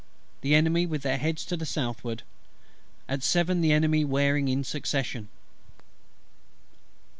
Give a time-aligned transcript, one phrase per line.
[0.41, 2.23] The Enemy with their heads to the southward.
[3.07, 5.29] At seven the Enemy wearing in succession.